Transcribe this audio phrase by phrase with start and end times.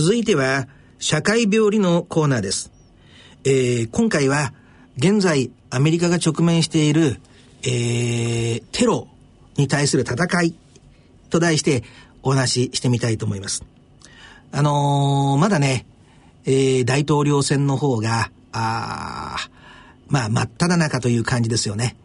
[0.00, 0.68] 続いては、
[1.00, 2.70] 社会病理のコーナーです。
[3.42, 4.54] えー、今回は、
[4.96, 7.20] 現在アメリカが直面している、
[7.64, 9.08] えー、テロ
[9.56, 10.54] に対する戦い
[11.30, 11.82] と題して
[12.22, 13.64] お話ししてみたいと思います。
[14.52, 15.84] あのー、まだね、
[16.44, 19.48] えー、大統領選の方が、あ
[20.06, 21.96] まあ、真っ只中という感じですよね。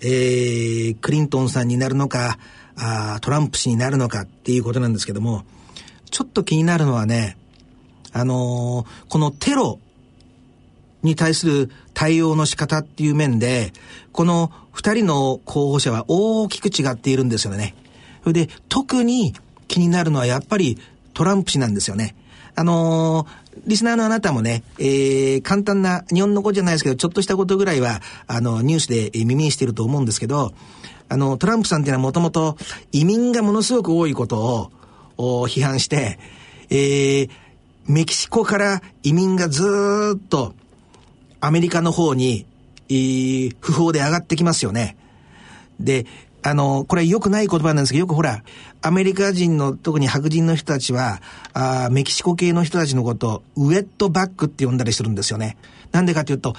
[0.00, 2.40] えー、クリントンさんになるのか、
[2.74, 5.44] あトランプ氏になるのかっていうことなんですけども、
[6.10, 7.36] ちょっと気になるのはね、
[8.12, 9.78] あのー、このテロ
[11.02, 13.72] に対する対応の仕方っていう面で、
[14.12, 17.74] この二人の候補者は大きく違っているんですよね。
[18.22, 19.34] それで、特に
[19.68, 20.78] 気になるのはやっぱり
[21.14, 22.14] トランプ氏なんですよね。
[22.54, 30.52] あのー、リスナーのあなたもね、えー、簡単な、日本の子じゃないですけど、ちょっとしたことぐらいは、あの、ニュースで耳にしてると思うんですけど、
[31.08, 32.56] あの、トランプさんっていうのはもともと
[32.92, 34.72] 移民がものすごく多いことを
[35.16, 36.18] 批判して、
[36.70, 37.30] えー、
[37.86, 40.54] メキシコから移民がずっと
[41.40, 42.46] アメリカの方に、
[42.88, 44.96] えー、不法で上がってきますよね。
[45.78, 46.06] で、
[46.42, 48.42] あの、これ良くない言葉なんですけど、よくほら、
[48.80, 51.20] アメリカ人の、特に白人の人たちは、
[51.52, 55.56] あメキシコ系の人たちのことを、ウェットバックって呼んだりするんですよね。
[55.92, 56.54] なんでかというと、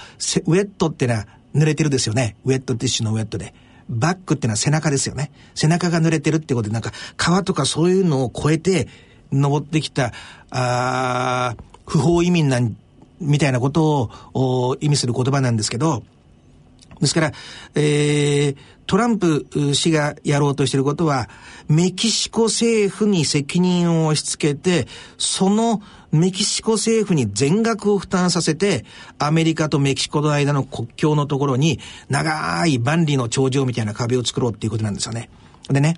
[0.46, 2.36] ウェットってのは濡れてるですよね。
[2.44, 3.54] ウェットティッシュのウェットで。
[3.88, 5.30] バックっていうのは背中ですよね。
[5.54, 8.88] 背中が濡れてるってことで、なんか、川とかそういうのを越えて、
[9.32, 10.12] 登ってきた、
[10.50, 11.54] あ
[11.86, 12.76] 不法移民なん、
[13.20, 16.02] みたいなことを意味する言葉なんですけど、
[17.00, 17.32] ですから、
[17.74, 21.28] えー、トランプ氏がやろうとしていることは、
[21.68, 28.84] メキシコ政府に責任を押し付けて、そのメキシコ政府に全額を負担させて、
[29.18, 31.78] アメリカとメキシコの間の国境のところに、
[32.08, 35.28] 長い万里の長城みたいな壁を作ろうっていうことなんですよね。
[35.68, 35.96] でね、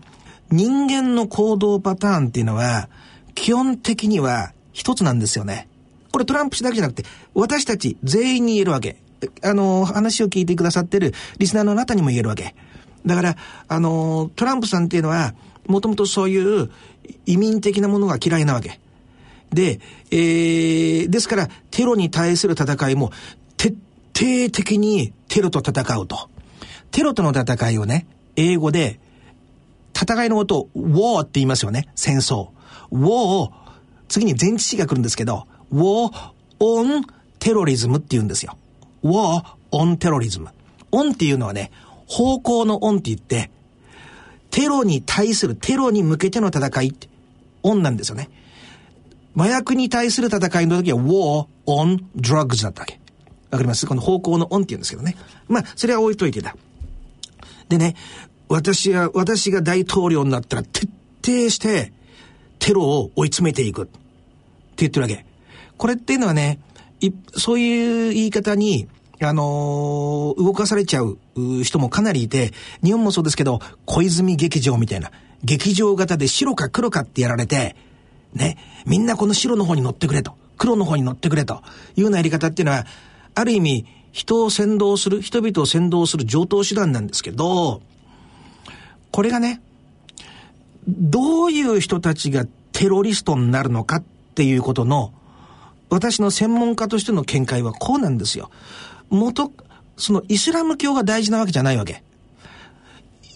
[0.50, 2.88] 人間の行動パターンっていうのは、
[3.34, 5.68] 基本的には一つなんですよね。
[6.12, 8.96] これトランプ氏だけじゃなくて、私たち全員に言えるわけ。
[9.42, 12.54] あの、話を聞いてくださってるリスナーのあなたにも言えるわけ。
[13.06, 13.36] だから、
[13.68, 15.34] あの、トランプさんっていうのは、
[15.66, 16.70] もともとそういう
[17.26, 18.80] 移民的なものが嫌いなわけ。
[19.52, 19.80] で、
[20.10, 23.12] えー、ですから、テロに対する戦いも、
[23.56, 23.70] 徹
[24.14, 26.28] 底的にテロと戦うと。
[26.90, 28.06] テロとの戦いをね、
[28.36, 29.00] 英語で、
[29.94, 31.88] 戦いのことを、war って言いますよね。
[31.94, 32.48] 戦争。
[32.92, 33.50] war
[34.08, 36.10] 次に前置詞が来るんですけど、war
[36.58, 37.04] on
[37.38, 38.56] terrorism って言うんですよ。
[39.04, 40.48] war on terrorism。
[40.92, 41.70] on っていうのはね、
[42.06, 43.50] 方向の on って言って、
[44.50, 47.08] テロに対する、テロに向けての戦いって、
[47.62, 48.28] on なんですよね。
[49.36, 53.00] 麻薬に対する戦いの時は war on drugs だったわけ。
[53.50, 53.86] わかります？
[53.86, 55.16] この方向の on って言うんですけどね。
[55.48, 56.56] まあ、それは置いといてだ。
[57.68, 57.94] でね、
[58.48, 60.88] 私は、私が大統領になったら徹
[61.24, 61.92] 底して、
[62.58, 63.84] テロを追い詰めていく。
[63.84, 63.92] って
[64.78, 65.24] 言ってるわけ。
[65.76, 66.60] これっていうのはね、
[67.00, 68.88] いそういう言い方に、
[69.22, 71.18] あのー、動かされちゃう
[71.62, 72.52] 人もかなりいて、
[72.82, 75.10] 日本もそうですけど、小泉劇場みたいな、
[75.42, 77.76] 劇場型で白か黒かってやられて、
[78.34, 81.62] ね、みんなこの白の方に乗ってくれと、黒の方に乗ってくれと
[81.96, 82.86] いうようなやり方っていうのは、
[83.34, 87.82] ある意味、人を先導する、人々を先導する上等手段なんですけど、
[89.10, 89.60] これがね、
[90.88, 94.04] どういう人たちがテロリストになるのかっ
[94.34, 95.12] ていうことの、
[95.88, 98.50] 私の専門家としての見解はこうなんですよ。
[99.08, 99.52] 元、
[99.96, 102.02] そのイスラム教が大事なわけじゃないわけ。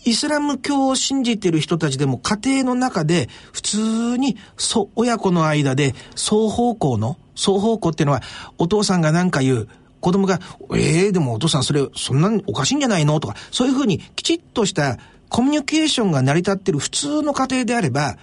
[0.04, 8.22] イスラム教を信じている人たちでも家庭の中で普通にそ親子の間で双方向の双方向っていうのは
[8.58, 9.68] お父さんが何か言う
[10.00, 10.38] 子供が
[10.74, 13.18] ええー、でもお父さんそれそんなにおかしいんじゃないの？
[13.20, 14.98] とかそういうふうにきちっとした
[15.30, 18.16] コミュニケーションが成り立っている普通の家庭であれば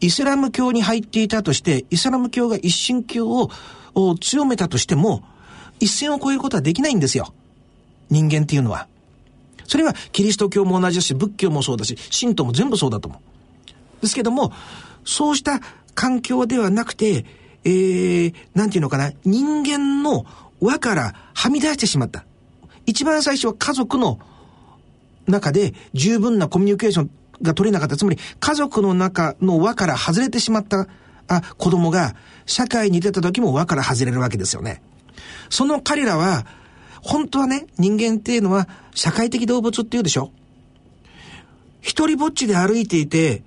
[0.00, 3.28] イスラム教に入っていたとしてイスラム教が一神教
[3.94, 5.22] を強めたとしても
[5.80, 7.32] 一線を越えることはできないんですよ。
[8.10, 8.88] 人間っていうのは。
[9.68, 14.02] それはキリスト教も同じだし、仏教もそうだし、神道も全部そうだと思う。
[14.02, 14.52] ですけども、
[15.04, 15.60] そうした
[15.94, 17.26] 環境ではなくて、
[17.64, 20.24] えー、なんていうのかな、人間の
[20.60, 22.24] 輪からはみ出してしまった。
[22.86, 24.18] 一番最初は家族の
[25.26, 27.10] 中で十分なコミュニケーション
[27.42, 27.96] が取れなかった。
[27.96, 30.86] つまり、家族の中の輪から外れてしまった
[31.28, 32.16] あ子供が、
[32.46, 34.82] 社会に出た時も輪から外れるわけですよね。
[35.50, 36.46] その彼らは、
[37.02, 40.32] 本当はね、人間っていうのは社会的動物って言うでしょ
[41.80, 43.42] 一人ぼっちで歩いていて、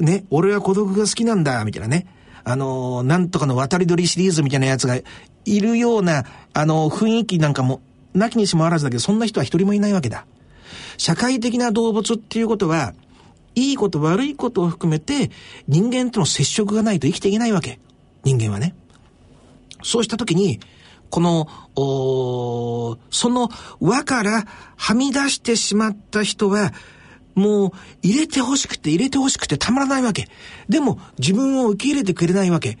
[0.00, 2.06] ね、俺は孤独が好きなんだ、みたいなね。
[2.44, 4.96] あのー、なんとかの渡り鳥シリーズみたいなやつが
[5.44, 6.24] いるような、
[6.54, 7.82] あのー、雰囲気なんかも、
[8.14, 10.26] なきにしもあらずだけど、そんな人は一人もいないわけだ。
[10.96, 12.94] 社会的な動物っていうことは、
[13.54, 15.30] いいこと悪いことを含めて、
[15.66, 17.80] 人間との接触がないと生きていけないわけ。
[18.24, 18.74] 人間はね。
[19.82, 20.60] そうした時に、
[21.10, 21.48] この、
[23.10, 23.48] その
[23.80, 24.44] 輪から
[24.76, 26.72] はみ出してしまった人は、
[27.34, 27.70] もう
[28.02, 30.28] 入れて欲しくて入れて欲しくてたまらないわけ。
[30.68, 32.78] でも自分を受け入れてくれないわけ。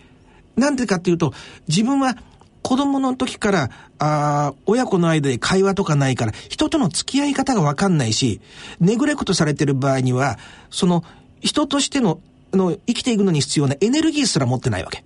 [0.56, 1.32] なんでかっていうと、
[1.68, 2.16] 自分は
[2.62, 8.40] 子供の時から、あ親子の間で会話とかないから、人との付き合い方がわかんないし、
[8.80, 10.38] ネグレクトされてる場合には、
[10.70, 11.04] その、
[11.40, 12.20] 人としての、
[12.52, 15.04] の、生きていくのに必要なエネルギーすら持ってないわけ。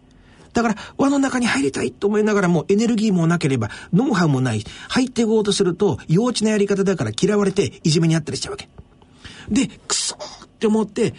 [0.52, 4.64] だから、輪の中に入りたいと思いながらも、エネルギーもなければ、ノウハウもない。
[4.88, 8.68] 入っていこうとすると、幼稚なやり方だから嫌われて、いじめにあったりしちゃうわけ。
[9.50, 11.14] で、くそーって思って、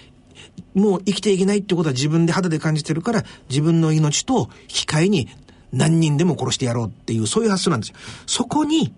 [0.75, 5.29] もう生きていけないってことは自分で肌で感じてるから、自分の命と引き換えに
[5.71, 7.95] 何人でも殺してやろうっていう、そういう発想なんですよ。
[8.25, 8.93] そこに、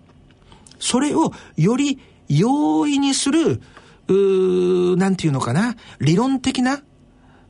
[0.78, 1.98] それをより
[2.28, 3.62] 容易にする、
[4.08, 6.82] うー、なんていうのかな、理論的な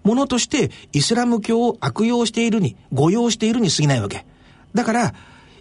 [0.06, 4.25] ものとしてイスラム教を悪用しているに、誤用しているに過ぎないわけ。
[4.73, 5.14] だから、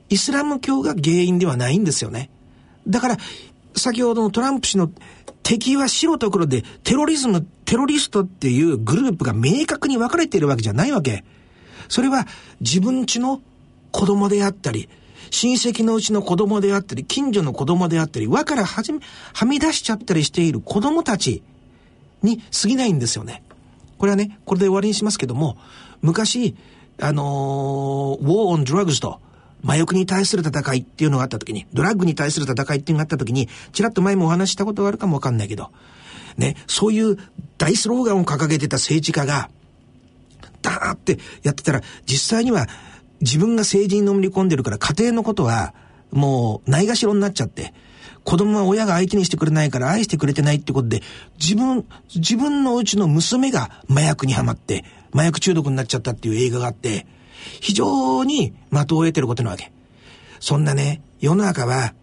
[0.09, 2.29] イスラム教が原因ではないんですよね。
[2.87, 3.17] だから、
[3.75, 4.91] 先ほどのトランプ氏の
[5.41, 11.23] 敵は白と黒でテロリズム、テロリストっていうグループが明確に分かれているわけじゃないわけ。
[11.89, 12.27] それは
[12.61, 13.41] 自分ちの
[13.91, 14.89] 子供であったり、
[15.31, 18.99] 親戚のうちの子供であったり、近所の子供であったり、輪からはじめ、
[19.33, 21.41] はみ出しちゃったりしている子供たち
[22.21, 23.41] に過ぎないんですよね。
[23.97, 25.57] これはね、これで終わりにしますけども、
[26.01, 26.55] 昔、
[26.99, 29.19] あのー、War on Drugs と、
[29.63, 35.71] 麻薬に対する戦いっていうのがあった時に、ドラッグに対する戦いっていうのがあった時に、ちらっと前もお話したことがあるかもわかんないけど、
[36.37, 37.17] ね、そういう
[37.57, 39.49] 大スローガンを掲げてた政治家が、
[40.61, 42.67] ダーってやってたら、実際には
[43.21, 45.73] 自分が政治にのめり込んでるから家庭のことは
[46.11, 47.73] もうないがしろになっちゃって、
[48.23, 51.01] 子供は親が相手にしてくれないから愛してくれてないってことで、
[51.39, 51.85] 自分、
[52.15, 57.07] 自分のうちの娘が麻薬にはまって、麻薬中毒になっちゃったっていう映画があって、
[57.61, 59.71] 非常に的を得てることなわけ。
[60.39, 61.93] そんなね、世の中は、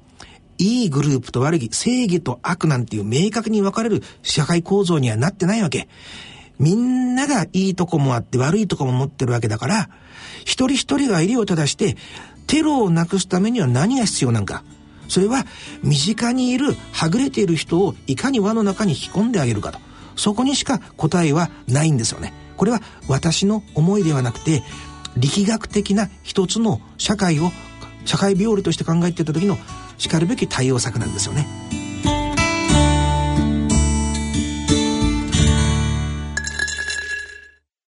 [0.59, 5.89] いいグループと悪い、正義と悪なんていう明確に分かれる社会構造にはなってないわけ。
[6.59, 9.91] みんながいいとこもあって悪いとこも持ってるわけだから、
[10.45, 11.97] 一人一人が襟を正して、
[12.47, 14.63] テロをなくすためには何が必要なんか。
[15.09, 15.47] それは、
[15.83, 19.79] 身近にいる、はぐれている人をいかに輪の中に引き込んであげるかと。
[20.17, 22.33] そこにしか答えはないんですよね。
[22.57, 24.63] これは私の思いではなくて、
[25.17, 27.53] 力学的な一つの社会を、
[28.05, 29.59] 社会病理として考えていた時の
[29.99, 31.82] しかるべき対応策なんですよね。